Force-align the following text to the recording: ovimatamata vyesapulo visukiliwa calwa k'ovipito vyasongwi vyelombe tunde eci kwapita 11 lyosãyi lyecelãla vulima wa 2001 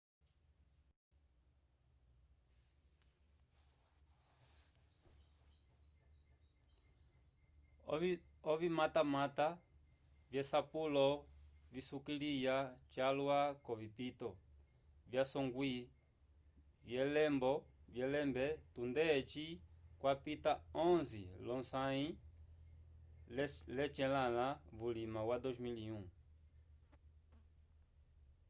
ovimatamata 8.51 9.47
vyesapulo 10.31 11.05
visukiliwa 11.73 12.57
calwa 12.93 13.39
k'ovipito 13.63 14.29
vyasongwi 15.11 15.71
vyelombe 17.93 18.45
tunde 18.73 19.03
eci 19.19 19.47
kwapita 20.01 20.51
11 20.85 21.41
lyosãyi 21.43 22.07
lyecelãla 23.75 24.47
vulima 24.79 25.19
wa 25.29 25.35
2001 25.43 26.05